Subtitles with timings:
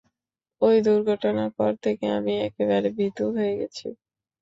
[0.61, 3.87] ঐ দুর্ঘটনার পর থেকে আমি একেবারে ভীতু হয়ে গেছি।